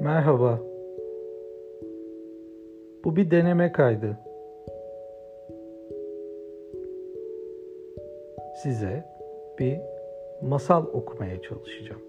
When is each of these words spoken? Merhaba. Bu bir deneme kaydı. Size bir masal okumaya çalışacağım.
Merhaba. 0.00 0.60
Bu 3.04 3.16
bir 3.16 3.30
deneme 3.30 3.72
kaydı. 3.72 4.18
Size 8.62 9.04
bir 9.58 9.78
masal 10.42 10.86
okumaya 10.86 11.42
çalışacağım. 11.42 12.02